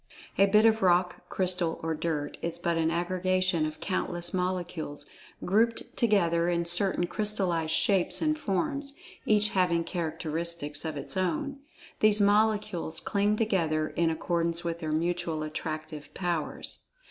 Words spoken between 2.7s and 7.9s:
an aggregation of countless Molecules, grouped together in certain crystallized